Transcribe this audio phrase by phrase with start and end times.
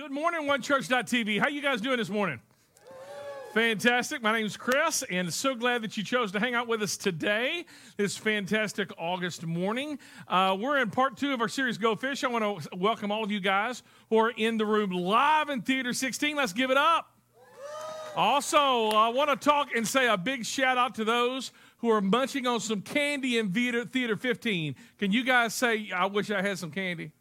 [0.00, 1.38] Good morning, OneChurch.tv.
[1.40, 2.40] How you guys doing this morning?
[3.52, 4.22] Fantastic.
[4.22, 6.96] My name is Chris, and so glad that you chose to hang out with us
[6.96, 7.66] today,
[7.98, 9.98] this fantastic August morning.
[10.26, 12.24] Uh, we're in part two of our series, Go Fish.
[12.24, 15.60] I want to welcome all of you guys who are in the room live in
[15.60, 16.34] Theater 16.
[16.34, 17.12] Let's give it up.
[18.16, 22.00] Also, I want to talk and say a big shout out to those who are
[22.00, 24.76] munching on some candy in Theater 15.
[24.96, 27.12] Can you guys say, I wish I had some candy?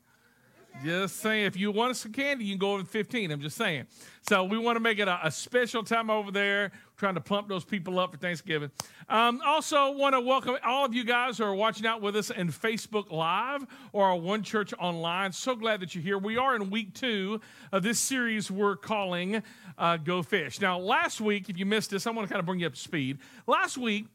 [0.84, 3.32] Just saying, if you want some candy, you can go over to 15.
[3.32, 3.86] I'm just saying.
[4.30, 7.50] So we want to make it a, a special time over there, trying to plump
[7.50, 8.72] those people up for Thanksgiving.
[9.10, 12.30] Um, also, want to welcome all of you guys who are watching out with us
[12.30, 15.34] in Facebook Live or our One Church Online.
[15.34, 16.18] So glad that you're here.
[16.18, 17.42] We are in week two
[17.74, 19.44] of this series we're calling
[19.78, 20.62] uh, Go Fish.
[20.62, 22.76] Now, last week, if you missed this, I want to kind of bring you up
[22.76, 23.18] to speed.
[23.48, 24.06] Last week,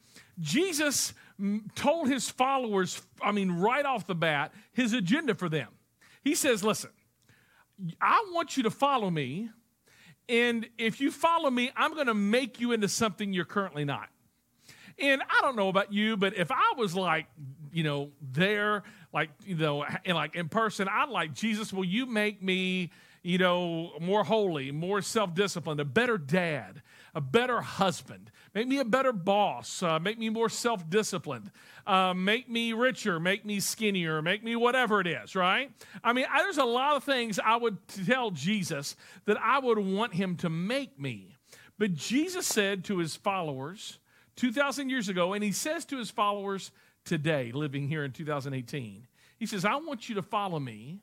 [0.40, 1.12] Jesus
[1.74, 5.68] told his followers, I mean, right off the bat, his agenda for them.
[6.24, 6.90] He says, Listen,
[8.00, 9.50] I want you to follow me.
[10.28, 14.08] And if you follow me, I'm going to make you into something you're currently not.
[14.98, 17.26] And I don't know about you, but if I was like,
[17.72, 22.06] you know, there, like, you know, in, like in person, I'd like, Jesus, will you
[22.06, 22.90] make me,
[23.24, 26.82] you know, more holy, more self disciplined, a better dad,
[27.14, 31.50] a better husband, make me a better boss, uh, make me more self disciplined,
[31.86, 35.72] uh, make me richer, make me skinnier, make me whatever it is, right?
[36.04, 39.78] I mean, I, there's a lot of things I would tell Jesus that I would
[39.78, 41.34] want him to make me.
[41.78, 43.98] But Jesus said to his followers
[44.36, 46.70] 2,000 years ago, and he says to his followers
[47.06, 49.06] today, living here in 2018,
[49.38, 51.00] he says, I want you to follow me.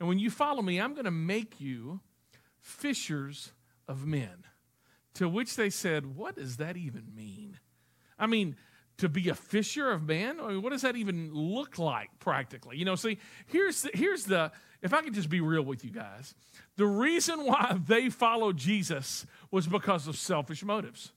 [0.00, 2.00] And when you follow me, I'm going to make you
[2.58, 3.52] fishers
[3.86, 4.44] of men.
[5.14, 7.58] To which they said, What does that even mean?
[8.18, 8.56] I mean,
[8.98, 10.40] to be a fisher of men?
[10.40, 12.76] I mean, what does that even look like practically?
[12.76, 15.90] You know, see, here's the, here's the, if I could just be real with you
[15.90, 16.34] guys,
[16.76, 21.12] the reason why they followed Jesus was because of selfish motives.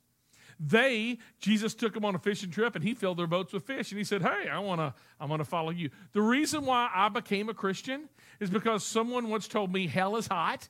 [0.65, 3.91] They, Jesus took them on a fishing trip and he filled their boats with fish
[3.91, 5.89] and he said, Hey, I wanna, I wanna follow you.
[6.13, 8.07] The reason why I became a Christian
[8.39, 10.69] is because someone once told me hell is hot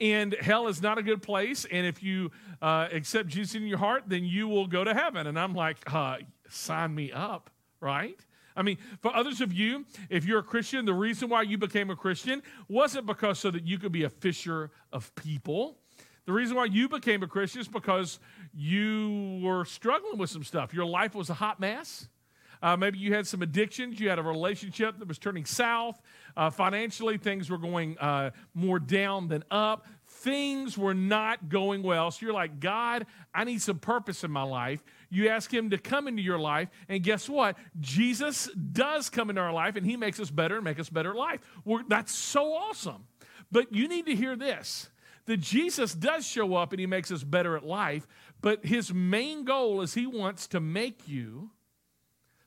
[0.00, 1.66] and hell is not a good place.
[1.70, 2.30] And if you
[2.62, 5.26] uh, accept Jesus in your heart, then you will go to heaven.
[5.26, 6.18] And I'm like, uh,
[6.48, 8.18] sign me up, right?
[8.54, 11.90] I mean, for others of you, if you're a Christian, the reason why you became
[11.90, 15.78] a Christian wasn't because so that you could be a fisher of people.
[16.26, 18.18] The reason why you became a Christian is because
[18.52, 20.74] you were struggling with some stuff.
[20.74, 22.08] Your life was a hot mess.
[22.62, 24.00] Uh, maybe you had some addictions.
[24.00, 26.00] You had a relationship that was turning south.
[26.36, 29.86] Uh, financially, things were going uh, more down than up.
[30.08, 32.10] Things were not going well.
[32.10, 34.82] So you're like, God, I need some purpose in my life.
[35.10, 37.56] You ask Him to come into your life, and guess what?
[37.78, 41.14] Jesus does come into our life, and He makes us better and make us better
[41.14, 41.40] life.
[41.64, 43.04] We're, that's so awesome.
[43.52, 44.88] But you need to hear this
[45.26, 48.06] that Jesus does show up and He makes us better at life,
[48.40, 51.50] but His main goal is He wants to make you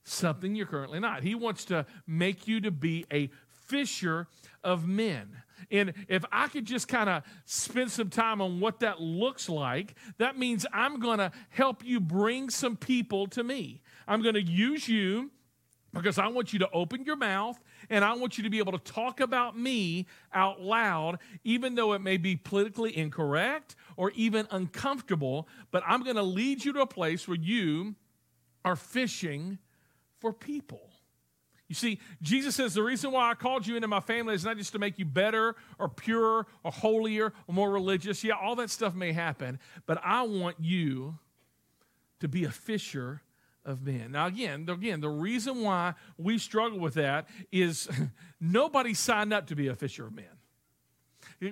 [0.04, 1.24] something you're currently not.
[1.24, 3.30] He wants to make you to be a
[3.68, 4.28] fisher
[4.64, 5.30] of men.
[5.72, 9.96] And if I could just kind of spend some time on what that looks like,
[10.18, 13.82] that means I'm going to help you bring some people to me.
[14.08, 15.30] I'm going to use you
[15.94, 18.72] because I want you to open your mouth and I want you to be able
[18.72, 24.48] to talk about me out loud, even though it may be politically incorrect or even
[24.52, 25.48] uncomfortable.
[25.72, 27.96] But I'm going to lead you to a place where you
[28.64, 29.58] are fishing
[30.20, 30.82] for people.
[31.68, 34.58] You see, Jesus says the reason why I called you into my family is not
[34.58, 38.24] just to make you better or purer or holier or more religious.
[38.24, 41.20] Yeah, all that stuff may happen, but I want you
[42.22, 43.22] to be a fisher
[43.70, 44.12] of men.
[44.12, 47.88] Now, again, again, the reason why we struggle with that is
[48.42, 50.26] nobody signed up to be a fisher of men.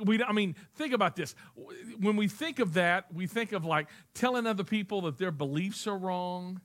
[0.04, 1.34] We, I mean, think about this.
[2.00, 5.88] When we think of that, we think of like telling other people that their beliefs
[5.88, 6.60] are wrong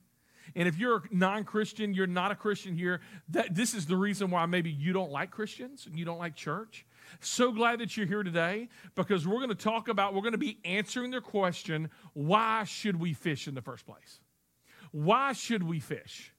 [0.55, 3.97] and if you're a non Christian, you're not a Christian here, that, this is the
[3.97, 6.85] reason why maybe you don't like Christians and you don't like church.
[7.19, 10.37] So glad that you're here today because we're going to talk about, we're going to
[10.37, 14.19] be answering the question why should we fish in the first place?
[14.93, 16.31] Why should we fish?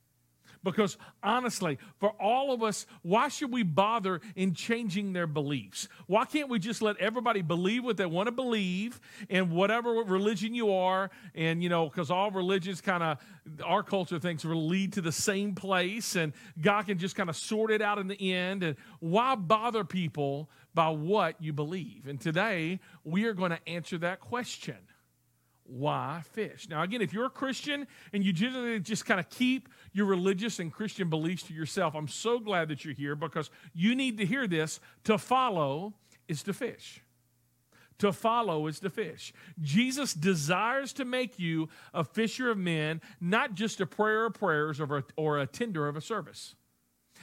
[0.62, 5.88] Because honestly, for all of us, why should we bother in changing their beliefs?
[6.06, 8.98] Why can't we just let everybody believe what they want to believe
[9.28, 11.10] in whatever religion you are?
[11.34, 13.18] And, you know, because all religions kind of,
[13.62, 17.36] our culture thinks will lead to the same place and God can just kind of
[17.36, 18.62] sort it out in the end.
[18.62, 22.06] And why bother people by what you believe?
[22.06, 24.78] And today, we are going to answer that question
[25.66, 26.68] why fish?
[26.68, 30.58] Now, again, if you're a Christian and you generally just kind of keep your religious
[30.58, 34.26] and Christian beliefs to yourself, I'm so glad that you're here because you need to
[34.26, 34.78] hear this.
[35.04, 35.94] To follow
[36.28, 37.00] is to fish.
[37.98, 39.32] To follow is to fish.
[39.60, 44.80] Jesus desires to make you a fisher of men, not just a prayer of prayers
[44.80, 46.54] or a, or a tender of a service.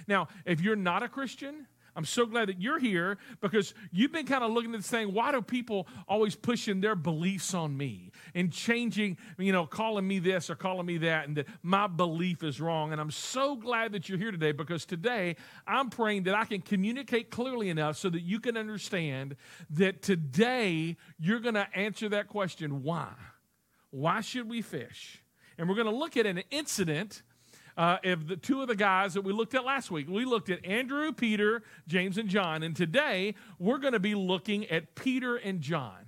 [0.08, 4.26] Now, if you're not a Christian, I'm so glad that you're here because you've been
[4.26, 5.14] kind of looking at this thing.
[5.14, 10.20] Why do people always pushing their beliefs on me and changing, you know, calling me
[10.20, 12.92] this or calling me that, and that my belief is wrong?
[12.94, 15.36] And I'm so glad that you're here today because today
[15.68, 19.36] I'm praying that I can communicate clearly enough so that you can understand
[19.72, 23.10] that today you're going to answer that question why?
[23.90, 25.22] Why should we fish?
[25.58, 27.22] And we're going to look at an incident
[27.82, 30.08] uh, of the two of the guys that we looked at last week.
[30.08, 32.62] We looked at Andrew, Peter, James, and John.
[32.62, 36.06] And today we're going to be looking at Peter and John.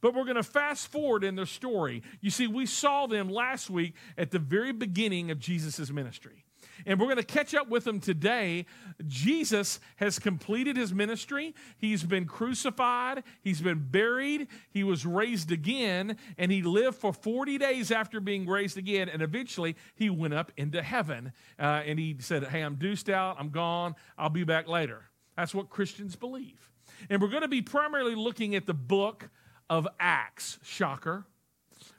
[0.00, 2.02] But we're going to fast forward in their story.
[2.20, 6.41] You see, we saw them last week at the very beginning of Jesus' ministry
[6.86, 8.66] and we're going to catch up with him today.
[9.06, 11.54] Jesus has completed his ministry.
[11.76, 17.58] He's been crucified, he's been buried, he was raised again, and he lived for 40
[17.58, 19.08] days after being raised again.
[19.08, 21.32] And eventually, he went up into heaven.
[21.58, 25.04] Uh, and he said, Hey, I'm deuced out, I'm gone, I'll be back later.
[25.36, 26.70] That's what Christians believe.
[27.08, 29.30] And we're going to be primarily looking at the book
[29.68, 30.58] of Acts.
[30.62, 31.26] Shocker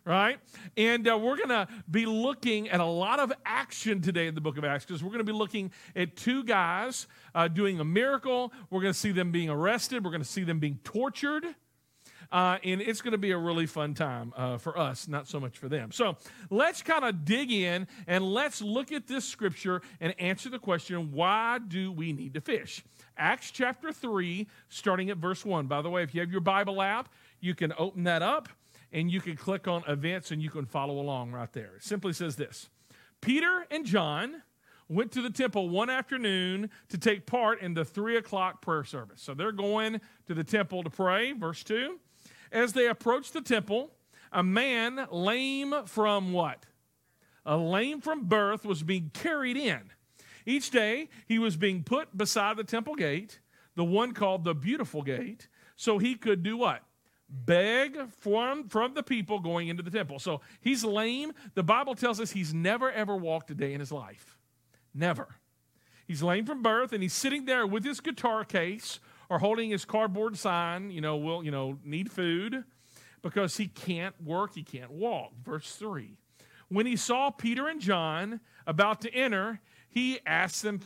[0.06, 0.40] right?
[0.78, 4.42] And uh, we're going to be looking at a lot of action today in the
[4.42, 7.86] book of Acts because we're going to be looking at two guys uh, doing a
[7.86, 8.52] miracle.
[8.70, 11.46] We're going to see them being arrested, we're going to see them being tortured.
[12.32, 15.40] Uh, and it's going to be a really fun time uh, for us, not so
[15.40, 15.92] much for them.
[15.92, 16.18] So
[16.50, 21.12] let's kind of dig in and let's look at this scripture and answer the question
[21.12, 22.84] why do we need to fish?
[23.18, 25.68] Acts chapter 3, starting at verse 1.
[25.68, 27.10] By the way, if you have your Bible app,
[27.40, 28.50] you can open that up
[28.94, 31.76] and you can click on events and you can follow along right there.
[31.76, 32.70] It simply says this
[33.20, 34.44] Peter and John
[34.88, 39.22] went to the temple one afternoon to take part in the three o'clock prayer service.
[39.22, 41.34] So they're going to the temple to pray.
[41.34, 42.00] Verse 2.
[42.52, 43.92] As they approached the temple,
[44.32, 46.66] a man lame from what?
[47.46, 49.82] A lame from birth was being carried in.
[50.46, 53.40] Each day he was being put beside the temple gate,
[53.76, 56.84] the one called the beautiful gate, so he could do what?
[57.34, 60.20] Beg from, from the people going into the temple.
[60.20, 61.34] So he's lame.
[61.56, 64.38] The Bible tells us he's never, ever walked a day in his life.
[64.94, 65.28] Never.
[66.06, 69.00] He's lame from birth, and he's sitting there with his guitar case
[69.30, 72.64] or holding his cardboard sign, you know, will, you know, need food
[73.22, 75.32] because he can't work, he can't walk.
[75.44, 76.18] Verse 3.
[76.70, 80.80] When he saw Peter and John about to enter, he asked them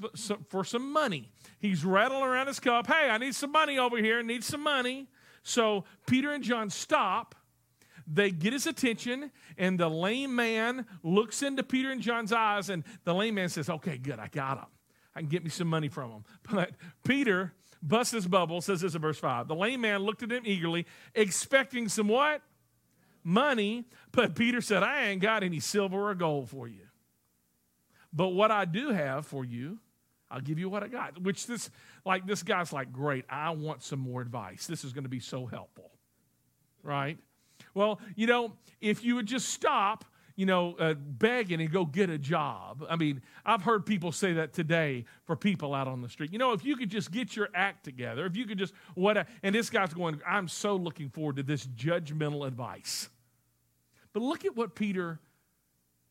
[0.49, 1.31] for some money.
[1.59, 2.87] He's rattling around his cup.
[2.87, 4.21] Hey, I need some money over here.
[4.21, 5.07] Need some money.
[5.47, 7.33] So Peter and John stop.
[8.05, 12.85] They get his attention, and the lame man looks into Peter and John's eyes, and
[13.03, 14.65] the lame man says, Okay, good, I got him.
[15.15, 16.25] I can get me some money from him.
[16.49, 16.71] But
[17.05, 19.47] Peter busts his bubble, says this in verse 5.
[19.47, 20.85] The lame man looked at him eagerly,
[21.15, 22.41] expecting some what?
[23.23, 23.85] Money.
[24.11, 26.87] But Peter said, I ain't got any silver or gold for you.
[28.13, 29.79] But what I do have for you,
[30.29, 31.21] I'll give you what I got.
[31.21, 31.69] Which this,
[32.05, 34.67] like, this guy's like, great, I want some more advice.
[34.67, 35.91] This is going to be so helpful.
[36.83, 37.17] Right?
[37.73, 40.05] Well, you know, if you would just stop,
[40.35, 42.85] you know, uh, begging and go get a job.
[42.87, 46.31] I mean, I've heard people say that today for people out on the street.
[46.31, 49.17] You know, if you could just get your act together, if you could just, what,
[49.17, 53.09] a, and this guy's going, I'm so looking forward to this judgmental advice.
[54.13, 55.19] But look at what Peter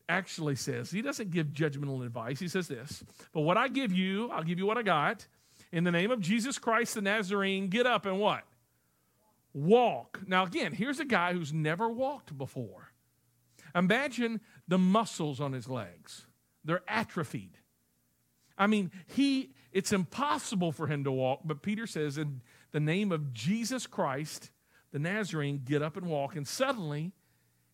[0.09, 0.91] actually says.
[0.91, 2.39] He doesn't give judgmental advice.
[2.39, 5.27] He says this But what I give you, I'll give you what I got.
[5.73, 8.45] In the name of Jesus Christ the Nazarene, get up and what?
[9.53, 10.21] Walk.
[10.27, 12.93] Now, again, here's a guy who's never walked before.
[13.75, 16.27] Imagine the muscles on his legs,
[16.65, 17.59] they're atrophied.
[18.59, 22.41] I mean, he it's impossible for him to walk, but Peter says, in
[22.73, 24.51] the name of Jesus Christ,
[24.91, 26.35] the Nazarene, get up and walk.
[26.35, 27.13] And suddenly,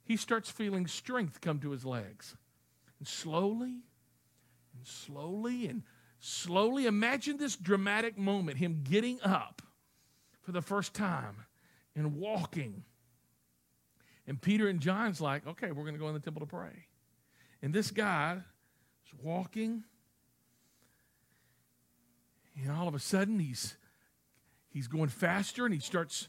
[0.03, 2.37] he starts feeling strength come to his legs.
[2.99, 3.83] And slowly
[4.77, 5.85] and slowly and
[6.25, 9.61] slowly, imagine this dramatic moment him getting up
[10.43, 11.35] for the first time
[11.97, 12.85] and walking.
[14.27, 16.87] And Peter and John's like, okay, we're going to go in the temple to pray.
[17.61, 18.39] And this guy
[19.05, 19.83] is walking.
[22.63, 23.77] And all of a sudden, he's,
[24.71, 26.29] he's going faster and he starts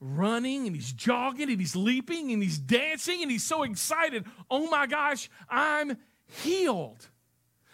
[0.00, 4.24] running and he's jogging and he's leaping and he's dancing and he's so excited.
[4.48, 7.08] Oh my gosh, I'm healed.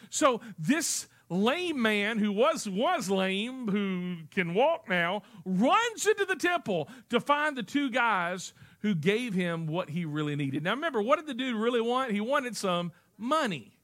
[0.08, 6.36] So this lame man who was was lame who can walk now runs into the
[6.36, 10.62] temple to find the two guys who gave him what he really needed.
[10.62, 12.12] Now remember, what did the dude really want?
[12.12, 13.78] He wanted some money.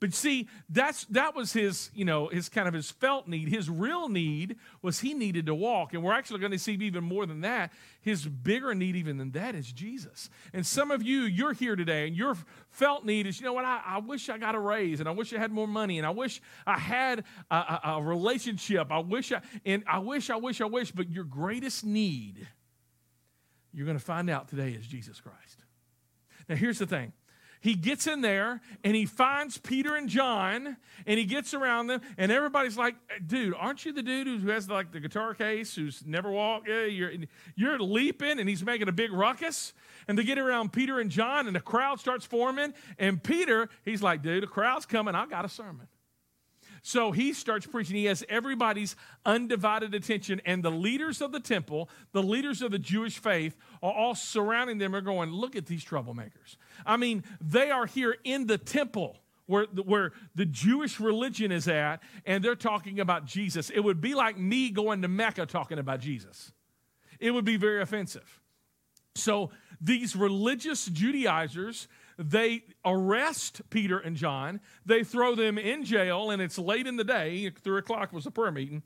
[0.00, 3.48] But see, that's that was his, you know, his kind of his felt need.
[3.48, 5.94] His real need was he needed to walk.
[5.94, 7.72] And we're actually going to see even more than that.
[8.00, 10.28] His bigger need, even than that, is Jesus.
[10.52, 12.36] And some of you, you're here today, and your
[12.70, 15.12] felt need is, you know what, I, I wish I got a raise, and I
[15.12, 18.90] wish I had more money, and I wish I had a, a, a relationship.
[18.90, 22.48] I wish I, and I wish, I wish, I wish, but your greatest need,
[23.72, 25.64] you're going to find out today is Jesus Christ.
[26.48, 27.12] Now, here's the thing
[27.62, 30.76] he gets in there and he finds Peter and John
[31.06, 34.68] and he gets around them and everybody's like, dude, aren't you the dude who has
[34.68, 36.68] like the guitar case who's never walked?
[36.68, 37.12] Yeah, you're,
[37.54, 39.74] you're leaping and he's making a big ruckus.
[40.08, 42.74] And they get around Peter and John and the crowd starts forming.
[42.98, 45.14] And Peter, he's like, dude, the crowd's coming.
[45.14, 45.86] I got a sermon.
[46.82, 47.96] So he starts preaching.
[47.96, 52.78] He has everybody's undivided attention, and the leaders of the temple, the leaders of the
[52.78, 54.94] Jewish faith, are all surrounding them.
[54.94, 56.56] Are going, look at these troublemakers.
[56.84, 59.16] I mean, they are here in the temple.
[59.46, 63.70] Where, where the Jewish religion is at, and they're talking about Jesus.
[63.70, 66.52] It would be like me going to Mecca talking about Jesus.
[67.18, 68.40] It would be very offensive.
[69.16, 71.88] So these religious Judaizers,
[72.18, 74.60] they arrest Peter and John.
[74.84, 77.50] They throw them in jail, and it's late in the day.
[77.62, 78.82] Three o'clock was a prayer meeting.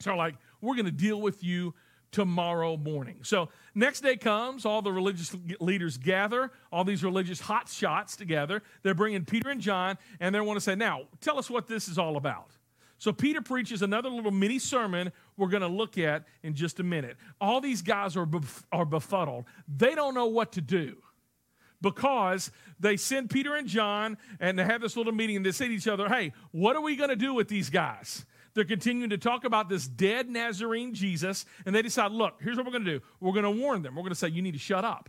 [0.00, 1.74] So, like, we're going to deal with you
[2.12, 3.18] tomorrow morning.
[3.22, 8.62] So, next day comes, all the religious leaders gather, all these religious hot shots together.
[8.82, 11.88] They're bringing Peter and John, and they want to say, Now, tell us what this
[11.88, 12.56] is all about.
[12.98, 16.82] So, Peter preaches another little mini sermon we're going to look at in just a
[16.82, 17.16] minute.
[17.40, 20.96] All these guys are, bef- are befuddled, they don't know what to do
[21.80, 25.68] because they send Peter and John and they have this little meeting and they say
[25.68, 28.24] to each other, Hey, what are we going to do with these guys?
[28.54, 32.66] They're continuing to talk about this dead Nazarene Jesus, and they decide, look, here's what
[32.66, 33.04] we're going to do.
[33.20, 33.94] We're going to warn them.
[33.94, 35.08] We're going to say, you need to shut up.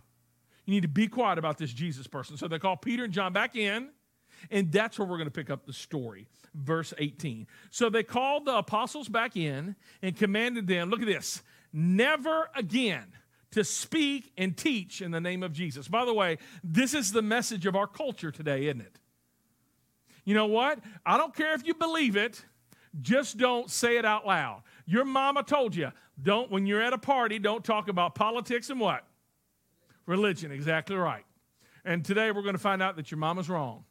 [0.65, 2.37] You need to be quiet about this Jesus person.
[2.37, 3.89] So they call Peter and John back in,
[4.51, 6.27] and that's where we're going to pick up the story.
[6.53, 7.47] Verse 18.
[7.71, 11.41] So they called the apostles back in and commanded them, look at this,
[11.73, 13.07] never again
[13.51, 15.87] to speak and teach in the name of Jesus.
[15.87, 18.99] By the way, this is the message of our culture today, isn't it?
[20.23, 20.79] You know what?
[21.05, 22.43] I don't care if you believe it.
[23.01, 24.63] Just don't say it out loud.
[24.85, 25.91] Your mama told you,
[26.21, 29.05] don't, when you're at a party, don't talk about politics and what?
[30.05, 31.23] Religion, exactly right.
[31.85, 33.85] And today we're going to find out that your mama's wrong.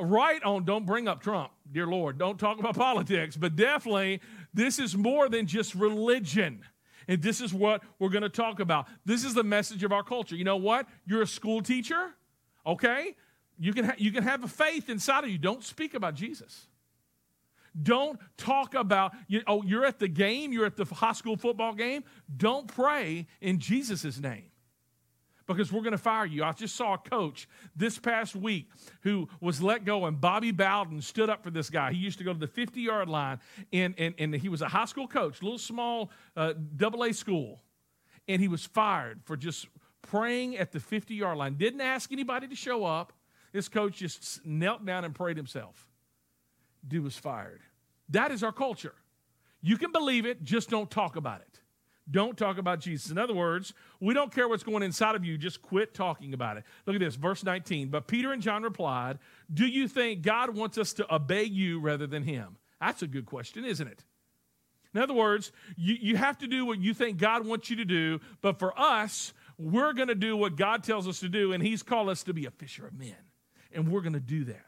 [0.00, 2.18] Right on, don't bring up Trump, dear Lord.
[2.18, 4.20] Don't talk about politics, but definitely
[4.54, 6.62] this is more than just religion.
[7.08, 8.86] And this is what we're going to talk about.
[9.04, 10.36] This is the message of our culture.
[10.36, 10.86] You know what?
[11.06, 12.10] You're a school teacher,
[12.66, 13.16] okay?
[13.58, 15.38] You can, ha- you can have a faith inside of you.
[15.38, 16.66] Don't speak about Jesus.
[17.80, 21.74] Don't talk about, you, oh, you're at the game, you're at the high school football
[21.74, 22.04] game.
[22.36, 24.50] Don't pray in Jesus' name
[25.48, 26.44] because we're going to fire you.
[26.44, 31.00] I just saw a coach this past week who was let go, and Bobby Bowden
[31.00, 31.92] stood up for this guy.
[31.92, 33.40] He used to go to the 50 yard line,
[33.72, 37.60] and, and, and he was a high school coach, little small uh, double A school,
[38.28, 39.66] and he was fired for just
[40.02, 41.54] praying at the 50 yard line.
[41.54, 43.12] Didn't ask anybody to show up.
[43.52, 45.86] This coach just knelt down and prayed himself.
[46.86, 47.60] Dude was fired.
[48.10, 48.94] That is our culture.
[49.62, 51.60] You can believe it, just don't talk about it.
[52.10, 53.10] Don't talk about Jesus.
[53.10, 56.56] In other words, we don't care what's going inside of you, just quit talking about
[56.56, 56.64] it.
[56.86, 57.88] Look at this, verse 19.
[57.88, 59.18] But Peter and John replied,
[59.52, 62.56] Do you think God wants us to obey you rather than him?
[62.80, 64.04] That's a good question, isn't it?
[64.94, 67.84] In other words, you, you have to do what you think God wants you to
[67.84, 71.62] do, but for us, we're going to do what God tells us to do, and
[71.62, 73.16] He's called us to be a fisher of men.
[73.72, 74.64] And we're going to do that.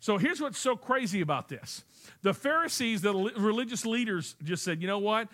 [0.00, 1.84] So here's what's so crazy about this
[2.22, 5.28] the Pharisees, the religious leaders, just said, you know what?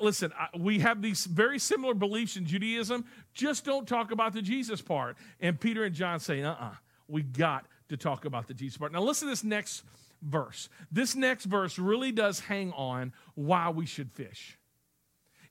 [0.00, 3.04] Listen, we have these very similar beliefs in Judaism.
[3.34, 5.16] Just don't talk about the Jesus part.
[5.40, 6.74] And Peter and John say, uh uh-uh, uh,
[7.08, 8.92] we got to talk about the Jesus part.
[8.92, 9.84] Now, listen to this next
[10.22, 10.68] verse.
[10.90, 14.58] This next verse really does hang on why we should fish.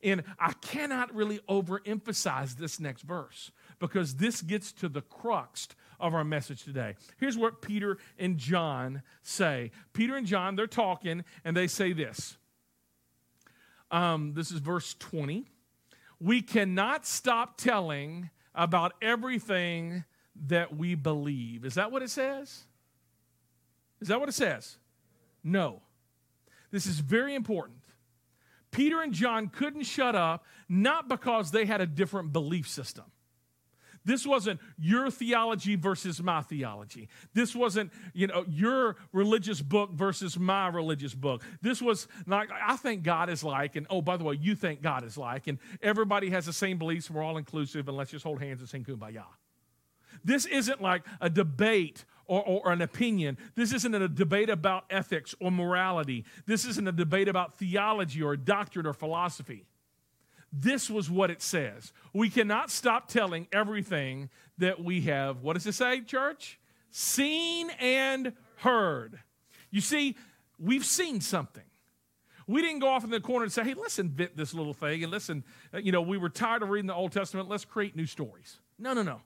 [0.03, 5.67] And I cannot really overemphasize this next verse because this gets to the crux
[5.99, 6.95] of our message today.
[7.17, 12.37] Here's what Peter and John say Peter and John, they're talking, and they say this.
[13.91, 15.45] Um, this is verse 20.
[16.19, 20.05] We cannot stop telling about everything
[20.47, 21.65] that we believe.
[21.65, 22.63] Is that what it says?
[24.01, 24.77] Is that what it says?
[25.43, 25.81] No.
[26.71, 27.79] This is very important.
[28.71, 33.05] Peter and John couldn't shut up, not because they had a different belief system.
[34.05, 37.09] This wasn't your theology versus my theology.
[37.33, 41.43] This wasn't, you know, your religious book versus my religious book.
[41.61, 44.81] This was like, I think God is like, and oh, by the way, you think
[44.81, 48.11] God is like, and everybody has the same beliefs, and we're all inclusive, and let's
[48.11, 49.25] just hold hands and sing kumbaya.
[50.23, 53.37] This isn't like a debate or, or, an opinion.
[53.53, 56.25] This isn't a debate about ethics or morality.
[56.47, 59.65] This isn't a debate about theology or doctrine or philosophy.
[60.57, 61.91] This was what it says.
[62.13, 66.59] We cannot stop telling everything that we have, what does it say, church?
[66.91, 69.19] Seen and heard.
[69.69, 70.15] You see,
[70.57, 71.63] we've seen something.
[72.47, 75.03] We didn't go off in the corner and say, hey, let's invent this little thing
[75.03, 75.43] and listen,
[75.73, 78.59] uh, you know, we were tired of reading the Old Testament, let's create new stories.
[78.79, 79.21] No, no, no.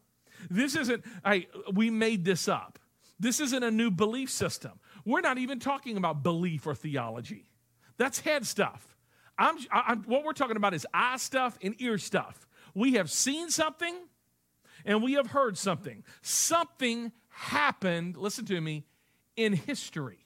[0.49, 2.79] This isn't, hey, we made this up.
[3.19, 4.79] This isn't a new belief system.
[5.05, 7.51] We're not even talking about belief or theology.
[7.97, 8.88] That's head stuff.
[9.39, 12.47] I'm, I'm, what we're talking about is eye stuff and ear stuff.
[12.75, 13.95] We have seen something
[14.85, 16.03] and we have heard something.
[16.21, 18.83] Something happened, listen to me,
[19.35, 20.25] in history.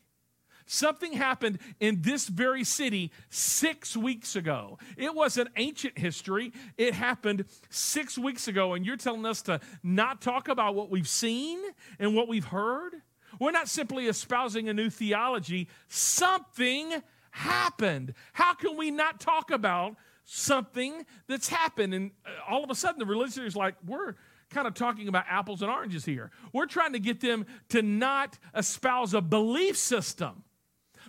[0.65, 4.79] Something happened in this very city six weeks ago.
[4.97, 8.73] It wasn't ancient history, it happened six weeks ago.
[8.73, 11.59] And you're telling us to not talk about what we've seen
[11.99, 12.93] and what we've heard?
[13.39, 15.67] We're not simply espousing a new theology.
[15.87, 17.01] Something
[17.33, 18.13] happened.
[18.31, 21.93] How can we not talk about something that's happened?
[21.93, 24.15] And uh, all of a sudden, the religious is like, we're
[24.51, 26.31] kind of talking about apples and oranges here.
[26.53, 30.43] We're trying to get them to not espouse a belief system.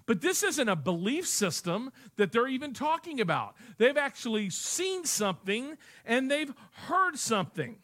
[0.06, 3.54] But this isn't a belief system that they're even talking about.
[3.78, 7.76] They've actually seen something and they've heard something.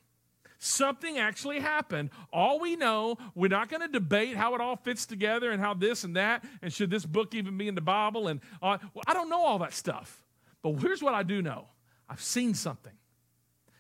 [0.63, 2.11] Something actually happened.
[2.35, 5.73] All we know, we're not going to debate how it all fits together and how
[5.73, 8.29] this and that, and should this book even be in the Bible.
[8.29, 10.23] And uh, well, I don't know all that stuff.
[10.63, 11.69] But here's what I do know
[12.11, 12.93] I've seen something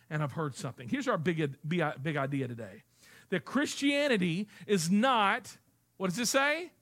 [0.08, 0.88] and I've heard something.
[0.88, 2.82] Here's our big, big idea today
[3.28, 5.58] that Christianity is not,
[5.98, 6.72] what does it say?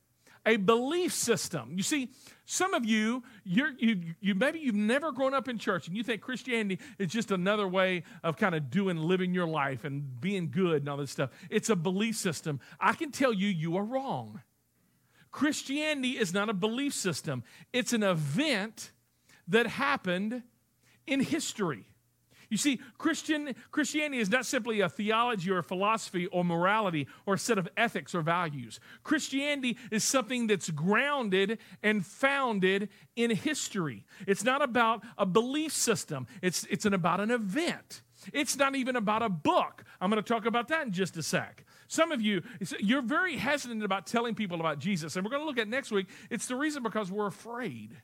[0.47, 1.73] A belief system.
[1.75, 2.11] You see,
[2.51, 6.03] some of you, you're, you, you maybe you've never grown up in church and you
[6.03, 10.51] think Christianity is just another way of kind of doing, living your life and being
[10.51, 11.29] good and all this stuff.
[11.51, 12.59] It's a belief system.
[12.81, 14.41] I can tell you, you are wrong.
[15.31, 18.93] Christianity is not a belief system, it's an event
[19.49, 20.43] that happened
[21.07, 21.85] in history.
[22.51, 27.35] You see, Christian, Christianity is not simply a theology or a philosophy or morality or
[27.35, 28.81] a set of ethics or values.
[29.03, 34.07] Christianity is something that's grounded and founded in history.
[34.27, 38.03] It's not about a belief system, it's, it's an, about an event.
[38.33, 39.85] It's not even about a book.
[40.01, 41.65] I'm going to talk about that in just a sec.
[41.87, 42.43] Some of you,
[42.81, 45.91] you're very hesitant about telling people about Jesus, and we're going to look at next
[45.91, 46.09] week.
[46.29, 47.97] It's the reason because we're afraid.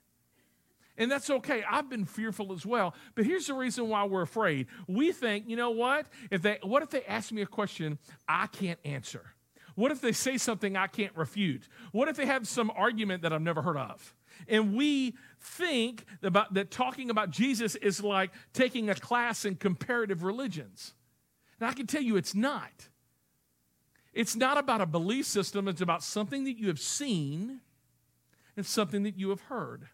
[0.96, 1.64] And that's okay.
[1.68, 2.94] I've been fearful as well.
[3.14, 4.68] But here's the reason why we're afraid.
[4.87, 6.07] We think, you know what?
[6.30, 9.35] If they what if they ask me a question I can't answer?
[9.74, 11.68] What if they say something I can't refute?
[11.90, 14.14] What if they have some argument that I've never heard of?
[14.48, 20.22] And we think about that talking about Jesus is like taking a class in comparative
[20.22, 20.94] religions.
[21.61, 22.88] And I can tell you it's not.
[24.12, 27.61] It's not about a belief system, it's about something that you have seen
[28.57, 29.88] and something that you have heard.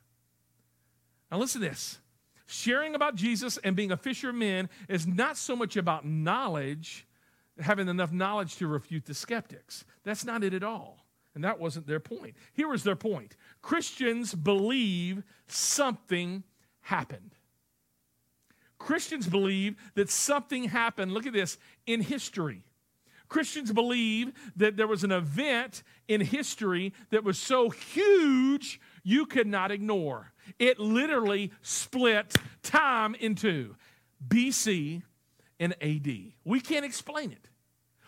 [1.30, 1.98] Now, listen to this
[2.46, 7.06] sharing about Jesus and being a fisherman is not so much about knowledge,
[7.60, 9.84] having enough knowledge to refute the skeptics.
[10.02, 11.06] That's not it at all.
[11.34, 12.34] And that wasn't their point.
[12.52, 16.42] Here was their point Christians believe something
[16.80, 17.34] happened.
[18.78, 22.64] Christians believe that something happened, look at this, in history.
[23.28, 29.46] Christians believe that there was an event in history that was so huge you could
[29.46, 30.32] not ignore.
[30.58, 33.76] It literally split time into
[34.26, 35.02] BC
[35.58, 36.32] and AD.
[36.44, 37.48] We can't explain it.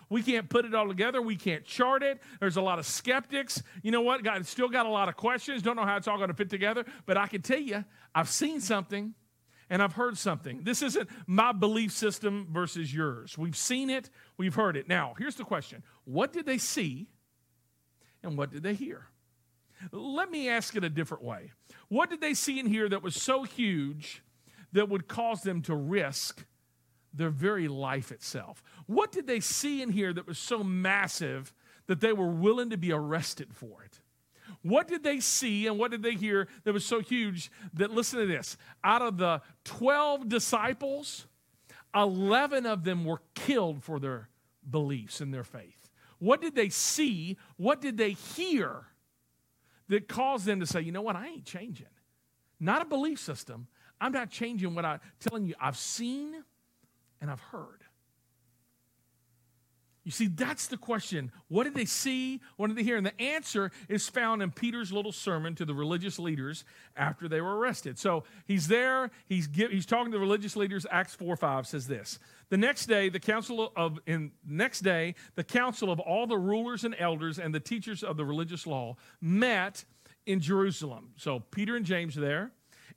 [0.09, 1.23] We can't put it all together.
[1.23, 2.21] We can't chart it.
[2.39, 3.63] There's a lot of skeptics.
[3.83, 4.23] You know what?
[4.23, 5.63] God still got a lot of questions.
[5.63, 6.85] Don't know how it's all going to fit together.
[7.07, 7.83] But I can tell you,
[8.15, 9.15] I've seen something
[9.71, 10.65] and I've heard something.
[10.65, 13.39] This isn't my belief system versus yours.
[13.39, 14.87] We've seen it, we've heard it.
[14.87, 17.09] Now, here's the question What did they see
[18.23, 19.07] and what did they hear?
[19.91, 21.51] Let me ask it a different way.
[21.89, 24.23] What did they see in here that was so huge
[24.73, 26.45] that would cause them to risk
[27.13, 28.63] their very life itself?
[28.87, 31.53] What did they see in here that was so massive
[31.87, 34.01] that they were willing to be arrested for it?
[34.63, 38.21] What did they see and what did they hear that was so huge that, listen
[38.21, 41.27] to this, out of the 12 disciples,
[41.95, 44.29] 11 of them were killed for their
[44.69, 45.91] beliefs and their faith.
[46.19, 47.37] What did they see?
[47.57, 48.87] What did they hear
[49.89, 51.87] that caused them to say, you know what, I ain't changing.
[52.61, 53.67] Not a belief system.
[54.01, 56.43] I'm not changing what I'm telling you I've seen
[57.21, 57.82] and I've heard.
[60.05, 61.31] You see, that's the question.
[61.47, 62.41] What did they see?
[62.57, 62.97] What did they hear?
[62.97, 66.65] And the answer is found in Peter's little sermon to the religious leaders
[66.97, 68.01] after they were arrested.
[68.01, 70.87] So he's there, he's, give, he's talking to the religious leaders.
[70.91, 72.19] Acts 4 5 says this.
[72.49, 76.83] The next day, the council of in next day, the council of all the rulers
[76.83, 79.85] and elders and the teachers of the religious law met
[80.27, 81.11] in Jerusalem.
[81.17, 82.51] So Peter and James are there.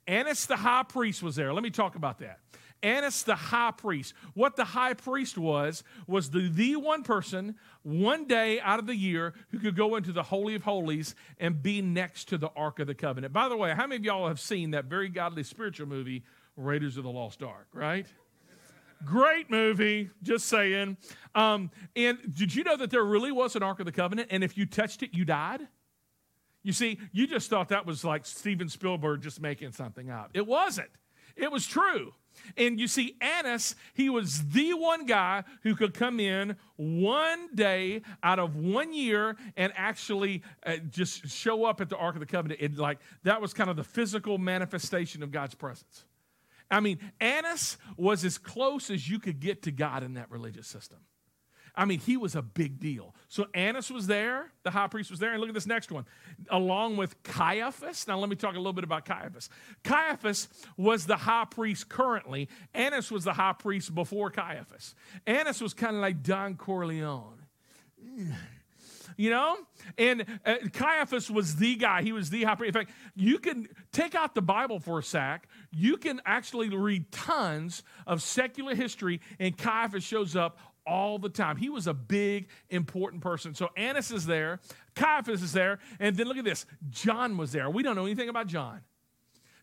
[0.08, 1.52] Annas the high priest was there.
[1.52, 2.40] Let me talk about that.
[2.86, 4.14] Annas the high priest.
[4.34, 8.94] What the high priest was, was the, the one person, one day out of the
[8.94, 12.78] year, who could go into the Holy of Holies and be next to the Ark
[12.78, 13.32] of the Covenant.
[13.32, 16.22] By the way, how many of y'all have seen that very godly spiritual movie,
[16.56, 18.06] Raiders of the Lost Ark, right?
[19.04, 20.96] Great movie, just saying.
[21.34, 24.44] Um, and did you know that there really was an Ark of the Covenant, and
[24.44, 25.66] if you touched it, you died?
[26.62, 30.30] You see, you just thought that was like Steven Spielberg just making something up.
[30.34, 30.90] It wasn't,
[31.34, 32.14] it was true.
[32.56, 38.02] And you see, Annas, he was the one guy who could come in one day
[38.22, 42.26] out of one year and actually uh, just show up at the Ark of the
[42.26, 42.60] Covenant.
[42.60, 46.04] And like that was kind of the physical manifestation of God's presence.
[46.70, 50.66] I mean, Annas was as close as you could get to God in that religious
[50.66, 50.98] system.
[51.76, 53.14] I mean, he was a big deal.
[53.28, 56.06] So Annas was there, the high priest was there, and look at this next one,
[56.48, 58.08] along with Caiaphas.
[58.08, 59.50] Now, let me talk a little bit about Caiaphas.
[59.84, 64.94] Caiaphas was the high priest currently, Annas was the high priest before Caiaphas.
[65.26, 67.42] Annas was kind of like Don Corleone.
[69.16, 69.56] You know?
[69.96, 72.02] And uh, Caiaphas was the guy.
[72.02, 72.76] He was the high priest.
[72.76, 75.48] In fact, you can take out the Bible for a sec.
[75.70, 81.56] You can actually read tons of secular history, and Caiaphas shows up all the time.
[81.56, 83.54] He was a big, important person.
[83.54, 84.60] So Annas is there,
[84.94, 87.68] Caiaphas is there, and then look at this John was there.
[87.68, 88.80] We don't know anything about John.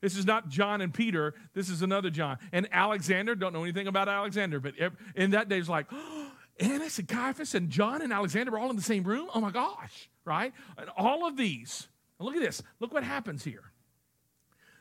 [0.02, 1.34] This is not John and Peter.
[1.54, 2.38] This is another John.
[2.52, 4.74] And Alexander, don't know anything about Alexander, but
[5.16, 8.70] in that day, it's like, oh, Annas and Caiaphas and John and Alexander were all
[8.70, 9.30] in the same room?
[9.34, 10.54] Oh my gosh, right?
[10.78, 11.88] And all of these,
[12.20, 12.62] look at this.
[12.80, 13.64] Look what happens here.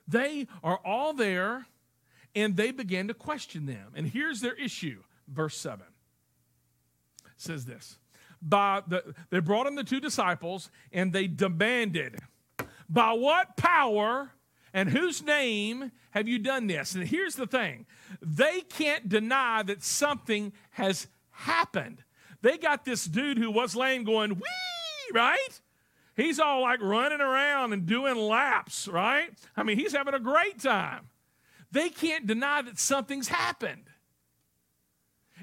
[0.08, 1.66] They are all there
[2.34, 3.92] and they began to question them.
[3.94, 5.86] And here's their issue, verse 7
[7.42, 7.98] says this.
[8.40, 12.18] By the, they brought him the two disciples and they demanded,
[12.88, 14.32] By what power
[14.74, 16.94] and whose name have you done this?
[16.94, 17.86] And here's the thing
[18.20, 22.02] they can't deny that something has happened.
[22.40, 25.60] They got this dude who was lame going, Wee, right?
[26.16, 29.30] He's all like running around and doing laps, right?
[29.56, 31.08] I mean, he's having a great time.
[31.70, 33.84] They can't deny that something's happened.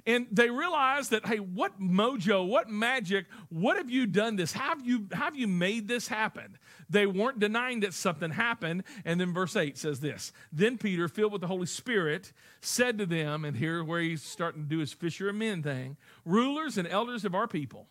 [0.06, 4.54] And they realized that, hey, what mojo, what magic, what have you done this?
[4.54, 6.58] How have you, have you made this happen?
[6.90, 8.84] They weren't denying that something happened.
[9.06, 13.06] And then verse 8 says this Then Peter, filled with the Holy Spirit, said to
[13.06, 16.88] them, and here where he's starting to do his fisher of men thing, rulers and
[16.88, 17.88] elders of our people.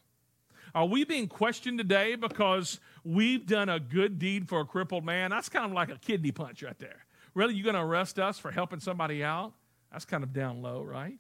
[0.75, 5.31] Are we being questioned today because we've done a good deed for a crippled man?
[5.31, 7.07] That's kind of like a kidney punch right there.
[7.35, 9.55] Really, you're going to arrest us for helping somebody out?
[9.93, 11.19] That's kind of down low, right?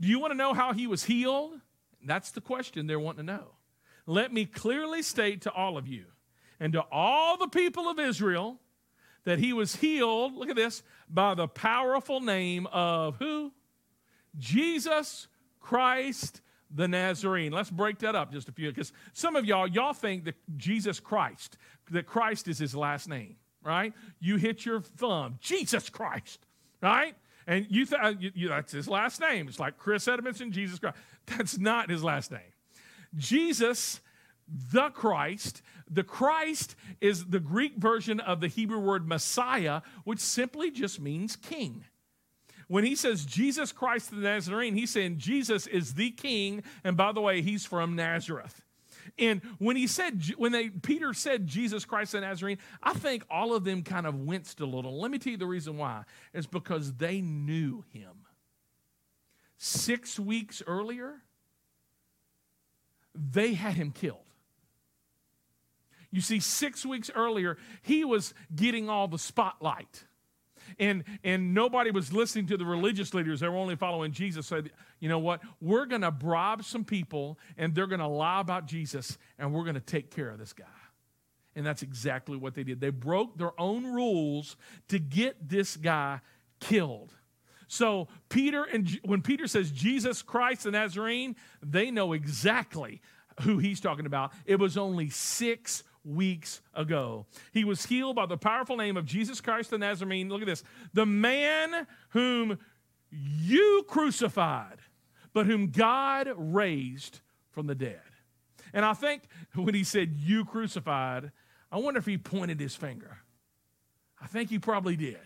[0.00, 1.60] Do you want to know how he was healed?
[2.04, 3.52] That's the question they're wanting to know.
[4.06, 6.06] Let me clearly state to all of you
[6.58, 8.58] and to all the people of Israel
[9.24, 13.52] that he was healed, look at this, by the powerful name of who?
[14.38, 15.28] Jesus
[15.60, 16.40] Christ
[16.72, 17.52] the Nazarene.
[17.52, 21.00] Let's break that up just a few because some of y'all, y'all think that Jesus
[21.00, 21.56] Christ,
[21.90, 23.92] that Christ is his last name, right?
[24.20, 26.46] You hit your thumb, Jesus Christ,
[26.80, 27.16] right?
[27.50, 29.48] And you, th- uh, you, you, that's his last name.
[29.48, 30.96] It's like Chris Edmondson, Jesus Christ.
[31.26, 32.52] That's not his last name.
[33.16, 34.00] Jesus,
[34.72, 35.60] the Christ,
[35.90, 41.34] the Christ is the Greek version of the Hebrew word Messiah, which simply just means
[41.34, 41.84] king.
[42.68, 47.10] When he says Jesus Christ the Nazarene, he's saying Jesus is the king, and by
[47.10, 48.62] the way, he's from Nazareth.
[49.20, 53.54] And when he said, when they, Peter said Jesus Christ the Nazarene, I think all
[53.54, 54.98] of them kind of winced a little.
[54.98, 56.04] Let me tell you the reason why.
[56.32, 58.12] It's because they knew him.
[59.58, 61.16] Six weeks earlier,
[63.14, 64.18] they had him killed.
[66.10, 70.04] You see, six weeks earlier, he was getting all the spotlight
[70.78, 73.40] and and nobody was listening to the religious leaders.
[73.40, 74.46] They were only following Jesus.
[74.46, 74.62] So,
[74.98, 75.40] you know what?
[75.60, 79.64] We're going to bribe some people, and they're going to lie about Jesus, and we're
[79.64, 80.64] going to take care of this guy.
[81.56, 82.80] And that's exactly what they did.
[82.80, 84.56] They broke their own rules
[84.88, 86.20] to get this guy
[86.60, 87.12] killed.
[87.66, 93.00] So Peter and when Peter says Jesus Christ the Nazarene, they know exactly
[93.42, 94.32] who he's talking about.
[94.44, 97.26] It was only six weeks ago.
[97.52, 100.28] He was healed by the powerful name of Jesus Christ the Nazarene.
[100.28, 102.58] Look at this the man whom
[103.10, 104.78] you crucified,
[105.32, 108.00] but whom God raised from the dead.
[108.72, 109.22] And I think
[109.54, 111.32] when he said, You crucified,
[111.72, 113.18] I wonder if he pointed his finger.
[114.20, 115.18] I think he probably did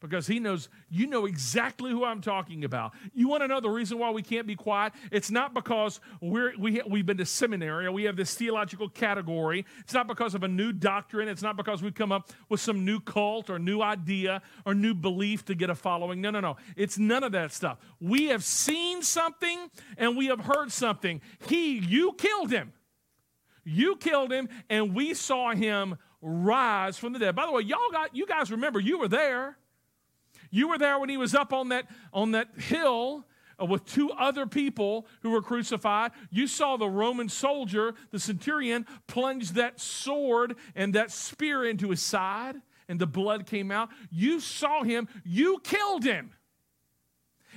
[0.00, 2.92] because he knows you know exactly who I'm talking about.
[3.12, 4.92] You want to know the reason why we can't be quiet?
[5.10, 9.66] It's not because we're, we, we've been to seminary or we have this theological category.
[9.80, 11.28] It's not because of a new doctrine.
[11.28, 14.94] It's not because we've come up with some new cult or new idea or new
[14.94, 16.20] belief to get a following.
[16.20, 16.56] No, no, no.
[16.76, 17.78] It's none of that stuff.
[18.00, 21.20] We have seen something and we have heard something.
[21.46, 22.72] He, you killed him.
[23.64, 27.36] You killed him, and we saw him rise from the dead.
[27.36, 29.58] By the way, y'all got you guys remember you were there.
[30.50, 33.26] You were there when he was up on that, on that hill
[33.60, 36.12] uh, with two other people who were crucified.
[36.30, 42.02] You saw the Roman soldier, the centurion, plunge that sword and that spear into his
[42.02, 42.56] side,
[42.88, 43.90] and the blood came out.
[44.10, 46.32] You saw him, you killed him.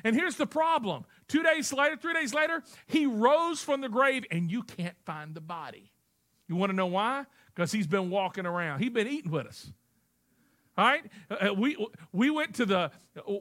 [0.04, 4.26] And here's the problem two days later, three days later, he rose from the grave,
[4.32, 5.92] and you can't find the body.
[6.48, 7.26] You want to know why?
[7.54, 9.72] Because he's been walking around, he's been eating with us.
[10.78, 12.92] All right, uh, uh, we we went to the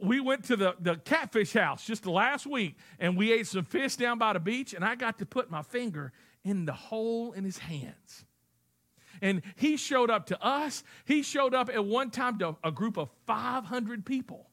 [0.03, 3.95] we went to the, the catfish house just last week, and we ate some fish
[3.95, 6.11] down by the beach, and I got to put my finger
[6.43, 8.25] in the hole in his hands.
[9.21, 10.83] And he showed up to us.
[11.05, 14.49] He showed up at one time to a group of 500 people.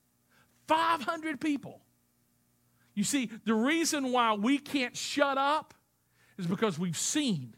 [0.67, 1.81] 500 people.
[2.95, 5.73] You see, the reason why we can't shut up
[6.37, 7.55] is because we've seen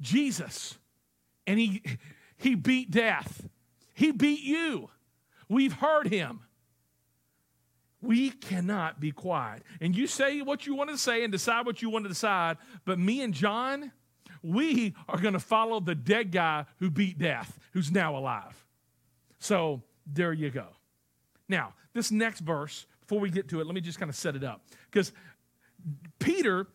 [0.00, 0.78] Jesus,
[1.46, 1.82] and he
[2.36, 3.39] he beat death.
[4.00, 4.88] He beat you.
[5.46, 6.40] We've heard him.
[8.00, 9.62] We cannot be quiet.
[9.78, 12.56] And you say what you want to say and decide what you want to decide,
[12.86, 13.92] but me and John,
[14.42, 18.64] we are going to follow the dead guy who beat death, who's now alive.
[19.38, 20.68] So there you go.
[21.46, 24.34] Now, this next verse, before we get to it, let me just kind of set
[24.34, 24.62] it up.
[24.90, 25.12] Because
[26.18, 26.68] Peter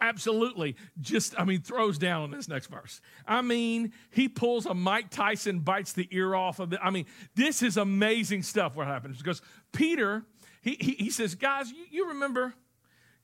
[0.00, 0.76] absolutely.
[1.00, 3.00] Just i mean throws down on this next verse.
[3.26, 7.06] I mean he pulls a mike tyson bites the ear off of it i mean
[7.34, 10.24] this is amazing stuff what happens because peter
[10.62, 12.54] he, he, he says guys you, you remember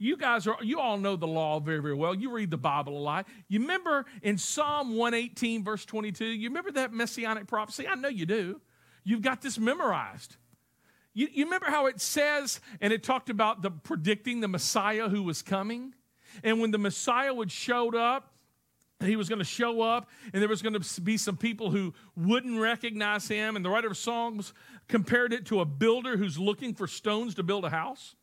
[0.02, 2.12] you guys are you all know the law very very well.
[2.12, 3.28] You read the bible a lot.
[3.46, 7.86] You remember in psalm 118 verse 22 you remember that messianic prophecy?
[7.86, 8.60] I know you do.
[9.04, 10.36] You've got this memorized.
[11.14, 15.22] You, you remember how it says and it talked about the predicting the messiah who
[15.22, 15.94] was coming
[16.42, 18.32] and when the Messiah would showed up,
[19.04, 21.92] he was going to show up, and there was going to be some people who
[22.16, 23.56] wouldn't recognize him.
[23.56, 24.52] And the writer of Psalms
[24.88, 28.14] compared it to a builder who's looking for stones to build a house.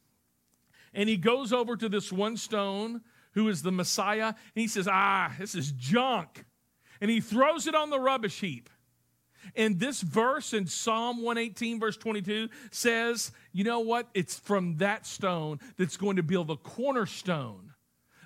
[0.94, 3.02] And he goes over to this one stone
[3.34, 6.46] who is the Messiah, and he says, Ah, this is junk.
[7.02, 8.70] And he throws it on the rubbish heap.
[9.56, 14.10] And this verse in Psalm 118, verse 22, says, You know what?
[14.14, 17.74] It's from that stone that's going to build the cornerstone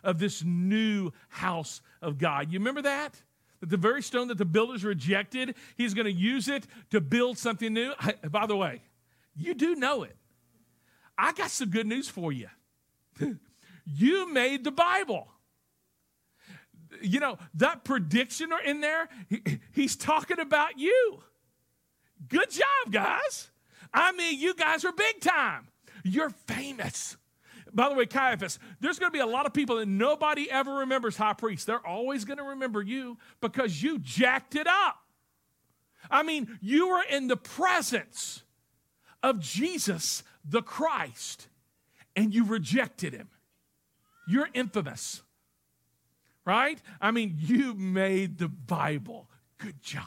[0.03, 2.51] of this new house of God.
[2.51, 3.21] You remember that?
[3.59, 7.37] That the very stone that the builders rejected, he's going to use it to build
[7.37, 7.93] something new.
[7.99, 8.81] I, by the way,
[9.35, 10.15] you do know it.
[11.17, 12.47] I got some good news for you.
[13.85, 15.27] you made the Bible.
[17.01, 21.23] You know, that prediction in there, he, he's talking about you.
[22.27, 23.49] Good job, guys.
[23.93, 25.67] I mean, you guys are big time.
[26.03, 27.17] You're famous.
[27.73, 30.75] By the way, Caiaphas, there's going to be a lot of people that nobody ever
[30.75, 31.65] remembers high priest.
[31.65, 34.97] They're always going to remember you because you jacked it up.
[36.11, 38.43] I mean, you were in the presence
[39.23, 41.47] of Jesus, the Christ,
[42.15, 43.29] and you rejected him.
[44.27, 45.23] You're infamous,
[46.45, 46.79] right?
[47.01, 49.29] I mean, you made the Bible.
[49.57, 50.03] Good job.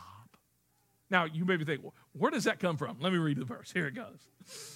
[1.10, 2.98] Now, you maybe think, well, where does that come from?
[3.00, 3.72] Let me read the verse.
[3.72, 4.75] Here it goes.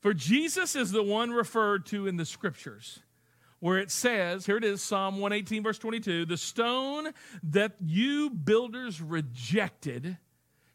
[0.00, 3.00] For Jesus is the one referred to in the scriptures
[3.60, 9.00] where it says, here it is, Psalm 118, verse 22, the stone that you builders
[9.00, 10.16] rejected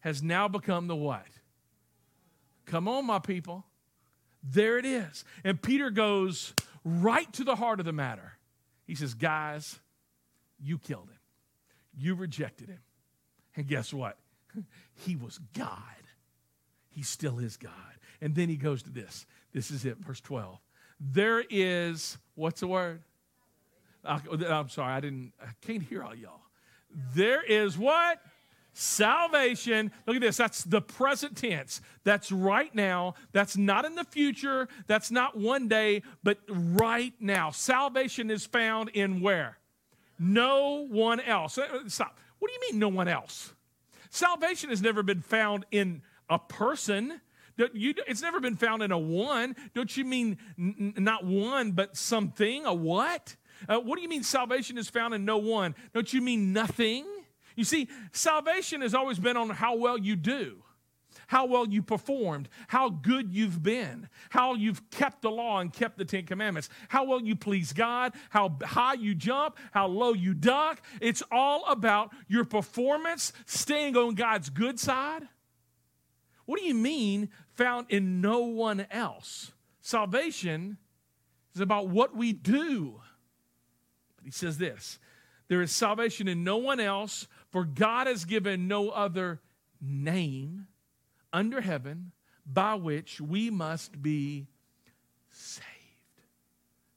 [0.02, 1.26] has now become the what?
[2.66, 3.66] Come on, my people.
[4.44, 5.24] There it is.
[5.46, 8.34] And Peter goes right to the heart of the matter.
[8.86, 9.80] He says, Guys,
[10.60, 11.20] you killed him,
[11.98, 12.82] you rejected him.
[13.56, 14.18] And guess what?
[14.94, 15.80] he was God.
[16.90, 17.72] He still is God.
[18.24, 19.26] And then he goes to this.
[19.52, 20.58] This is it, verse 12.
[20.98, 23.02] There is, what's the word?
[24.06, 26.40] I'm sorry, I didn't, I can't hear all y'all.
[27.14, 28.22] There is what?
[28.72, 29.92] Salvation.
[30.08, 30.38] Look at this.
[30.38, 31.82] That's the present tense.
[32.06, 33.16] That's right now.
[33.34, 34.70] That's not in the future.
[34.88, 37.52] That's not one day, but right now.
[37.52, 39.58] Salvation is found in where?
[40.18, 41.58] No one else.
[41.58, 42.18] Uh, stop.
[42.40, 43.52] What do you mean, no one else?
[44.12, 47.20] Salvation has never been found in a person.
[47.58, 49.56] You, it's never been found in a one.
[49.74, 52.66] Don't you mean n- not one, but something?
[52.66, 53.36] A what?
[53.68, 55.76] Uh, what do you mean salvation is found in no one?
[55.94, 57.06] Don't you mean nothing?
[57.56, 60.64] You see, salvation has always been on how well you do
[61.28, 65.98] how well you performed, how good you've been, how you've kept the law and kept
[65.98, 70.34] the Ten Commandments, how well you please God, how high you jump, how low you
[70.34, 70.82] duck.
[71.02, 75.28] It's all about your performance staying on God's good side.
[76.46, 79.52] What do you mean found in no one else?
[79.82, 80.78] Salvation
[81.54, 83.02] is about what we do.
[84.16, 85.00] But he says this
[85.48, 89.42] there is salvation in no one else, for God has given no other
[89.82, 90.68] name
[91.32, 92.12] under heaven
[92.46, 94.48] by which we must be
[95.30, 95.68] saved.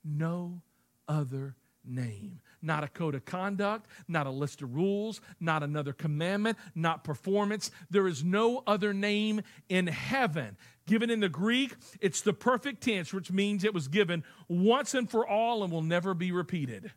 [0.05, 0.63] No
[1.09, 2.41] other name.
[2.63, 7.71] Not a code of conduct, not a list of rules, not another commandment, not performance.
[7.91, 10.57] There is no other name in heaven.
[10.87, 15.11] Given in the Greek, it's the perfect tense, which means it was given once and
[15.11, 16.93] for all and will never be repeated.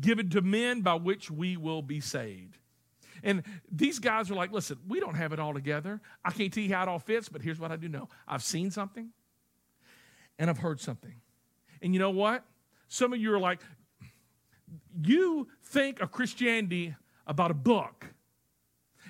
[0.00, 2.58] Given to men by which we will be saved.
[3.22, 6.00] And these guys are like, listen, we don't have it all together.
[6.24, 8.42] I can't tell you how it all fits, but here's what I do know I've
[8.42, 9.10] seen something
[10.38, 11.14] and I've heard something.
[11.80, 12.44] And you know what?
[12.88, 13.60] Some of you are like,
[15.02, 16.94] you think of Christianity
[17.26, 18.06] about a book.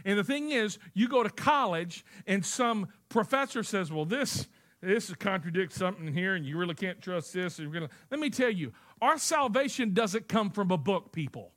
[0.05, 4.49] And the thing is, you go to college and some professor says, well, this,
[4.81, 7.59] this contradicts something here and you really can't trust this.
[7.59, 7.93] And you're gonna...
[8.11, 11.53] Let me tell you, our salvation doesn't come from a book, people.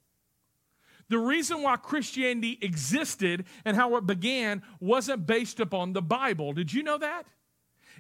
[1.08, 6.54] The reason why Christianity existed and how it began wasn't based upon the Bible.
[6.54, 7.26] Did you know that?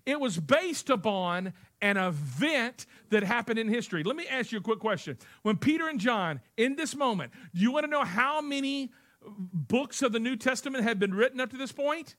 [0.06, 4.04] It was based upon an event that happened in history.
[4.04, 5.18] Let me ask you a quick question.
[5.41, 8.91] When Peter and John, in this moment, do you want to know how many
[9.28, 12.15] books of the New Testament had been written up to this point?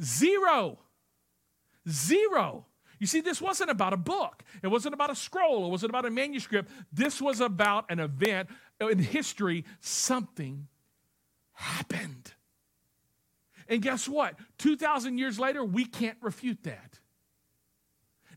[0.00, 0.78] Zero.
[1.88, 2.66] Zero.
[2.98, 4.42] You see, this wasn't about a book.
[4.62, 5.64] It wasn't about a scroll.
[5.64, 6.70] It wasn't about a manuscript.
[6.92, 9.64] This was about an event in history.
[9.80, 10.68] Something
[11.52, 12.34] happened.
[13.70, 14.34] And guess what?
[14.58, 16.98] 2,000 years later, we can't refute that.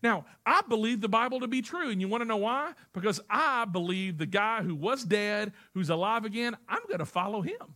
[0.04, 1.90] Now, I believe the Bible to be true.
[1.90, 2.74] And you want to know why?
[2.94, 7.42] Because I believe the guy who was dead, who's alive again, I'm going to follow
[7.42, 7.76] him.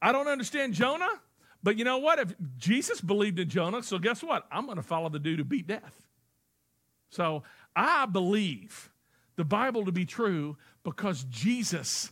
[0.00, 1.20] I don't understand Jonah.
[1.62, 2.18] But you know what?
[2.18, 4.46] If Jesus believed in Jonah, so guess what?
[4.50, 6.08] I'm going to follow the dude who beat death.
[7.10, 7.42] So
[7.76, 8.90] I believe
[9.36, 12.10] the Bible to be true because Jesus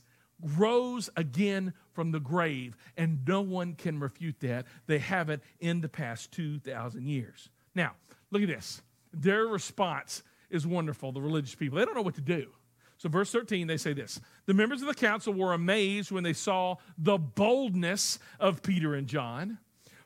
[0.57, 4.65] rose again from the grave, and no one can refute that.
[4.87, 7.51] They haven't in the past 2,000 years.
[7.75, 7.93] Now,
[8.31, 8.81] look at this.
[9.13, 11.79] Their response is wonderful, the religious people.
[11.79, 12.53] They don't know what to do.
[12.97, 16.33] So, verse 13, they say this The members of the council were amazed when they
[16.33, 19.59] saw the boldness of Peter and John,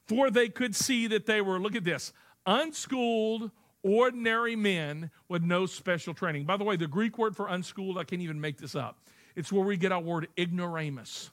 [0.09, 2.13] for they could see that they were, look at this,
[2.45, 3.53] unschooled,
[3.85, 6.45] ordinary men with no special training.
[6.45, 8.99] By the way, the Greek word for unschooled, I can't even make this up.
[9.37, 11.31] It's where we get our word ignoramus.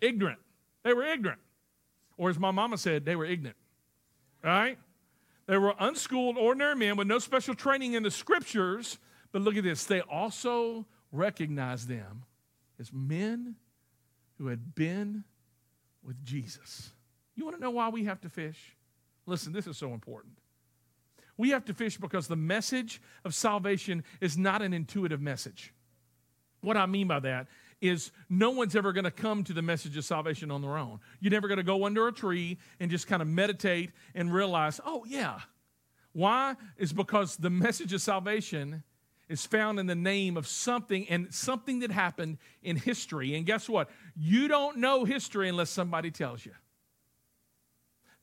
[0.00, 0.38] Ignorant.
[0.84, 1.40] They were ignorant.
[2.16, 3.56] Or as my mama said, they were ignorant.
[4.42, 4.78] Right?
[5.46, 8.98] They were unschooled, ordinary men with no special training in the scriptures
[9.32, 9.84] but look at this.
[9.84, 12.24] They also recognized them
[12.78, 13.56] as men
[14.38, 15.24] who had been
[16.02, 16.92] with Jesus.
[17.34, 18.76] You want to know why we have to fish?
[19.26, 20.38] Listen, this is so important.
[21.36, 25.72] We have to fish because the message of salvation is not an intuitive message.
[26.62, 27.46] What I mean by that
[27.80, 31.00] is no one's ever going to come to the message of salvation on their own.
[31.20, 34.80] You're never going to go under a tree and just kind of meditate and realize,
[34.84, 35.40] oh, yeah.
[36.12, 36.56] Why?
[36.76, 38.82] Is because the message of salvation
[39.28, 43.34] is found in the name of something and something that happened in history.
[43.34, 43.90] And guess what?
[44.16, 46.52] You don't know history unless somebody tells you.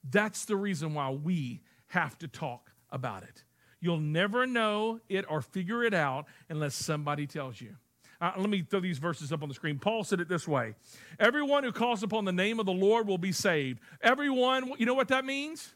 [0.09, 3.43] That's the reason why we have to talk about it.
[3.79, 7.75] You'll never know it or figure it out unless somebody tells you.
[8.21, 9.77] Uh, let me throw these verses up on the screen.
[9.77, 10.75] Paul said it this way
[11.19, 13.79] Everyone who calls upon the name of the Lord will be saved.
[14.01, 15.73] Everyone, you know what that means?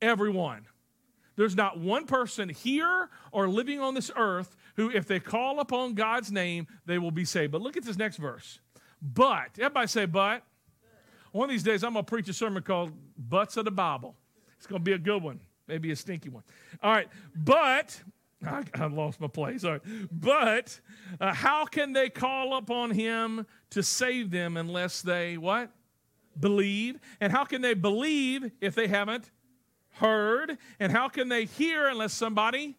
[0.00, 0.66] Everyone.
[1.36, 5.94] There's not one person here or living on this earth who, if they call upon
[5.94, 7.52] God's name, they will be saved.
[7.52, 8.60] But look at this next verse.
[9.02, 10.42] But, everybody say, but.
[11.32, 14.14] One of these days, I'm going to preach a sermon called Butts of the Bible.
[14.56, 16.44] It's going to be a good one, maybe a stinky one.
[16.80, 18.00] All right, but,
[18.50, 19.64] I, I lost my place.
[19.64, 19.80] Right,
[20.10, 20.80] but
[21.20, 25.70] uh, how can they call upon him to save them unless they, what?
[26.38, 26.98] Believe.
[27.20, 29.30] And how can they believe if they haven't
[29.94, 30.58] heard.
[30.80, 32.76] And how can they hear unless somebody?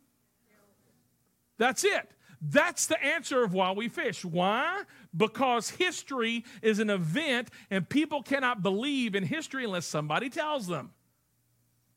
[1.57, 2.11] That's it.
[2.41, 4.24] That's the answer of why we fish.
[4.24, 4.84] Why?
[5.16, 10.91] Because history is an event and people cannot believe in history unless somebody tells them.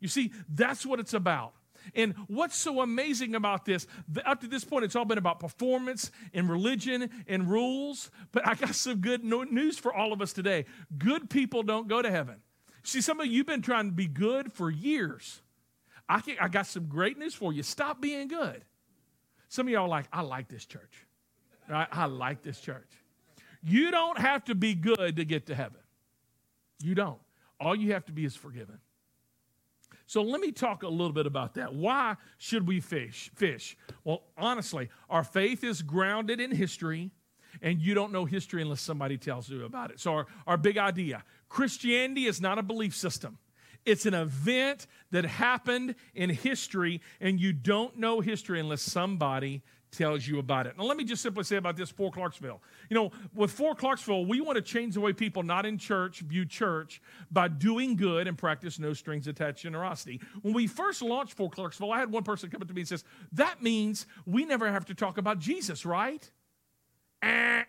[0.01, 1.55] You see, that's what it's about.
[1.95, 3.87] And what's so amazing about this,
[4.25, 8.11] up to this point, it's all been about performance and religion and rules.
[8.33, 10.67] But I got some good news for all of us today.
[10.97, 12.37] Good people don't go to heaven.
[12.83, 15.43] See, some of you have been trying to be good for years.
[16.09, 17.63] I, can, I got some great news for you.
[17.63, 18.65] Stop being good.
[19.49, 21.07] Some of y'all are like, I like this church.
[21.71, 22.89] I, I like this church.
[23.63, 25.81] You don't have to be good to get to heaven.
[26.83, 27.19] You don't.
[27.61, 28.79] All you have to be is forgiven.
[30.09, 31.75] So let me talk a little bit about that.
[31.75, 33.31] Why should we fish?
[33.35, 33.77] Fish.
[34.05, 37.11] Well, honestly, our faith is grounded in history,
[37.61, 40.01] and you don't know history unless somebody tells you about it.
[40.01, 43.37] So our, our big idea, Christianity is not a belief system.
[43.85, 50.27] It's an event that happened in history, and you don't know history unless somebody tells
[50.27, 50.77] you about it.
[50.77, 52.61] Now, let me just simply say about this for Clarksville.
[52.91, 56.21] You know, with for Clarksville, we want to change the way people not in church
[56.21, 60.21] view church by doing good and practice no strings attached generosity.
[60.43, 62.89] When we first launched for Clarksville, I had one person come up to me and
[62.89, 66.31] says, That means we never have to talk about Jesus, right?
[67.23, 67.65] Eh.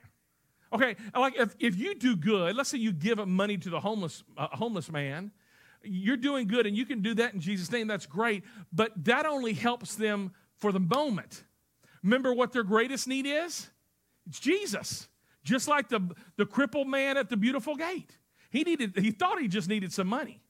[0.72, 4.24] Okay, like if, if you do good, let's say you give money to the homeless,
[4.38, 5.32] uh, homeless man,
[5.82, 9.26] you're doing good and you can do that in Jesus' name, that's great, but that
[9.26, 11.43] only helps them for the moment
[12.04, 13.70] Remember what their greatest need is?
[14.28, 15.08] It's Jesus.
[15.43, 16.02] Just like the,
[16.38, 18.18] the crippled man at the beautiful gate.
[18.50, 20.41] He needed, he thought he just needed some money.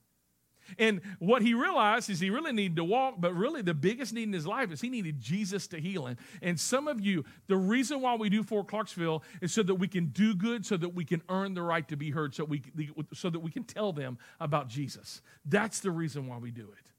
[0.78, 4.24] And what he realized is he really needed to walk, but really the biggest need
[4.24, 6.16] in his life is he needed Jesus to heal him.
[6.42, 9.88] And some of you, the reason why we do for Clarksville is so that we
[9.88, 12.62] can do good, so that we can earn the right to be heard, so, we,
[13.12, 15.22] so that we can tell them about Jesus.
[15.44, 16.89] That's the reason why we do it.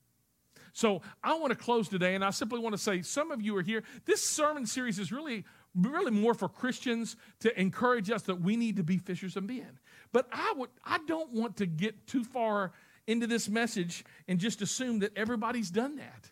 [0.74, 3.56] So I want to close today, and I simply want to say some of you
[3.58, 3.84] are here.
[4.06, 5.46] This sermon series is really,
[5.76, 9.80] really more for Christians to encourage us that we need to be fishers of men.
[10.12, 12.72] But I would, I don't want to get too far
[13.08, 16.30] into this message and just assume that everybody's done that.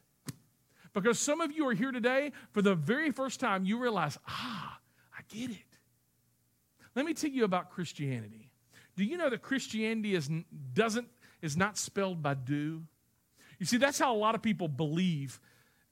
[0.93, 4.79] Because some of you are here today for the very first time, you realize, ah,
[5.17, 5.57] I get it.
[6.95, 8.51] Let me tell you about Christianity.
[8.95, 10.29] Do you know that Christianity is,
[10.73, 11.07] doesn't,
[11.41, 12.83] is not spelled by do?
[13.59, 15.39] You see, that's how a lot of people believe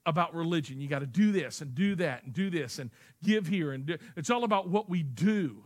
[0.06, 0.80] about religion.
[0.80, 2.90] You got to do this and do that and do this and
[3.24, 3.98] give here and do.
[4.16, 5.64] it's all about what we do.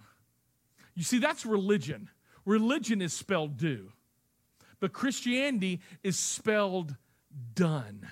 [0.96, 2.10] You see, that's religion.
[2.44, 3.92] Religion is spelled do,
[4.80, 6.96] but Christianity is spelled
[7.54, 8.08] done.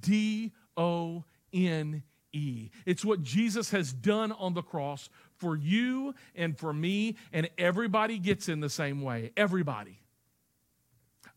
[0.00, 2.02] D O N
[2.32, 2.70] E.
[2.84, 8.18] It's what Jesus has done on the cross for you and for me, and everybody
[8.18, 9.30] gets in the same way.
[9.36, 10.01] Everybody.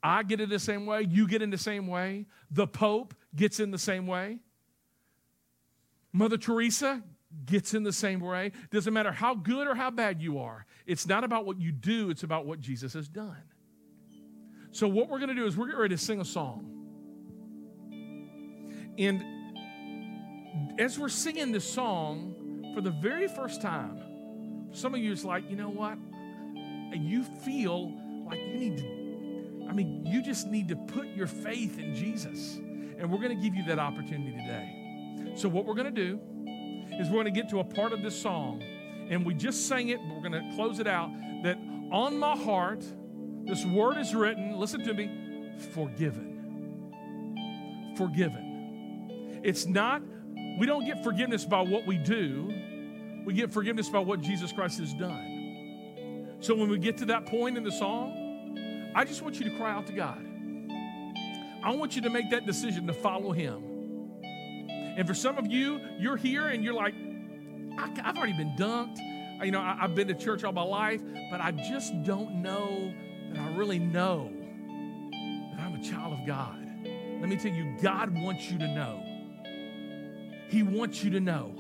[0.06, 1.02] I get in the same way.
[1.10, 2.28] You get in the same way.
[2.52, 4.38] The Pope gets in the same way.
[6.14, 7.02] Mother Teresa
[7.48, 8.52] gets in the same way.
[8.70, 10.68] Doesn't matter how good or how bad you are.
[10.86, 13.42] It's not about what you do, it's about what Jesus has done.
[14.72, 16.72] So, what we're going to do is we're getting ready to sing a song.
[19.00, 19.24] And
[20.80, 25.50] as we're singing this song for the very first time, some of you is like,
[25.50, 25.94] you know what?
[25.94, 27.92] And you feel
[28.28, 28.95] like you need to
[29.68, 32.58] I mean, you just need to put your faith in Jesus.
[32.98, 35.34] And we're going to give you that opportunity today.
[35.36, 36.20] So, what we're going to do
[37.00, 38.64] is we're going to get to a part of this song,
[39.10, 41.10] and we just sang it, but we're going to close it out.
[41.44, 41.58] That
[41.92, 42.86] on my heart,
[43.46, 46.94] this word is written, listen to me, forgiven.
[47.98, 49.42] Forgiven.
[49.44, 50.02] It's not,
[50.58, 52.54] we don't get forgiveness by what we do,
[53.26, 56.38] we get forgiveness by what Jesus Christ has done.
[56.40, 58.25] So, when we get to that point in the song,
[58.96, 60.26] I just want you to cry out to God.
[61.62, 63.62] I want you to make that decision to follow Him.
[64.98, 66.94] And for some of you, you're here and you're like,
[67.78, 69.00] I've already been dunked.
[69.44, 72.94] You know, I've been to church all my life, but I just don't know
[73.34, 74.32] that I really know
[75.52, 76.66] that I'm a child of God.
[77.20, 79.04] Let me tell you, God wants you to know.
[80.48, 81.54] He wants you to know,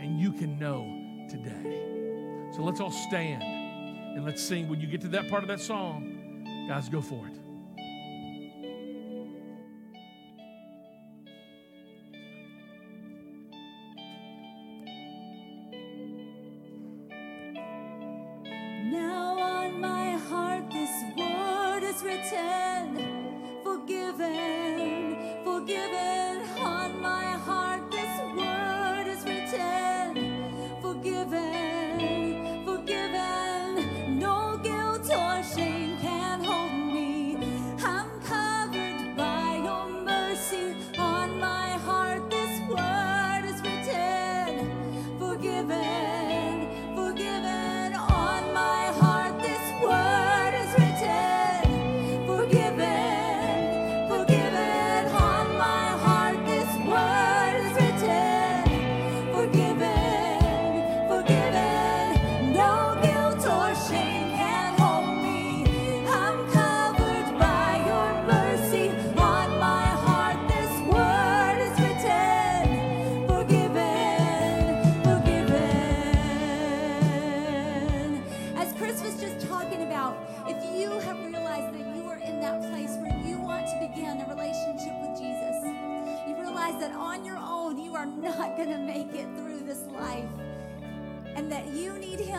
[0.00, 0.82] and you can know
[1.30, 2.50] today.
[2.56, 4.68] So let's all stand and let's sing.
[4.68, 6.11] When you get to that part of that song,
[6.68, 7.41] Guys, go for it.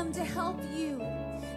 [0.04, 0.98] Him to help you,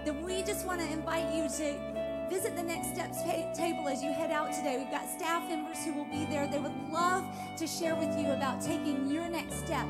[0.04, 4.04] then we just want to invite you to visit the Next Steps ta- table as
[4.04, 4.78] you head out today.
[4.78, 6.46] We've got staff members who will be there.
[6.46, 7.24] They would love
[7.56, 9.88] to share with you about taking your next step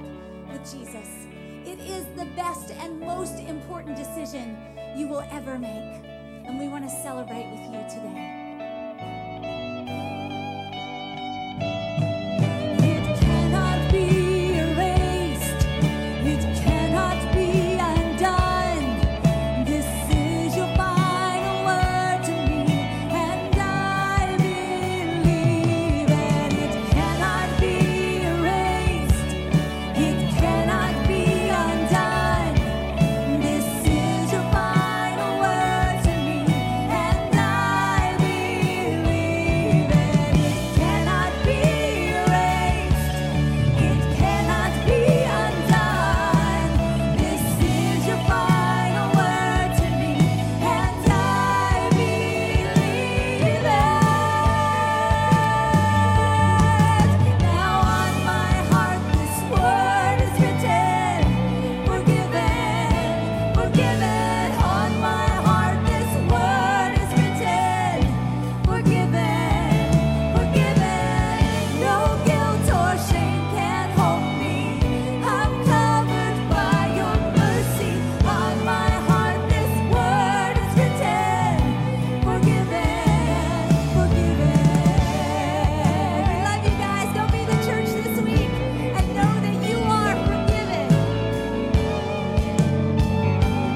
[0.51, 1.27] with Jesus.
[1.67, 4.57] It is the best and most important decision
[4.97, 6.03] you will ever make.
[6.47, 8.46] And we want to celebrate with you today.